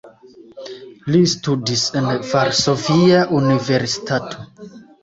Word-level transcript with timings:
Li 1.15 1.19
studis 1.35 1.85
en 2.01 2.09
Varsovia 2.33 3.21
Universitato. 3.45 4.53